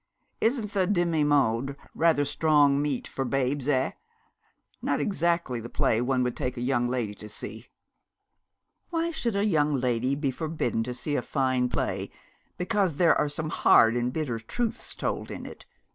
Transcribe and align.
Isn't 0.39 0.71
the 0.71 0.87
Demi 0.87 1.23
monde 1.23 1.75
rather 1.93 2.25
strong 2.25 2.81
meat 2.81 3.07
for 3.07 3.23
babes, 3.23 3.67
eh? 3.67 3.91
Not 4.81 4.99
exactly 4.99 5.61
the 5.61 5.69
play 5.69 6.01
one 6.01 6.23
would 6.23 6.35
take 6.35 6.57
a 6.57 6.61
young 6.61 6.87
lady 6.87 7.13
to 7.13 7.29
see.' 7.29 7.67
'Why 8.89 9.11
should 9.11 9.35
a 9.35 9.45
young 9.45 9.75
lady 9.75 10.15
be 10.15 10.31
forbidden 10.31 10.81
to 10.85 10.95
see 10.95 11.15
a 11.15 11.21
fine 11.21 11.69
play, 11.69 12.09
because 12.57 12.95
there 12.95 13.15
are 13.15 13.29
some 13.29 13.51
hard 13.51 13.95
and 13.95 14.11
bitter 14.11 14.39
truths 14.39 14.95
told 14.95 15.29
in 15.29 15.45
it?' 15.45 15.67